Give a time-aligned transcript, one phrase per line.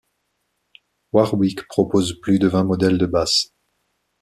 [1.11, 3.53] Warwick propose plus de vingt modèles de basses.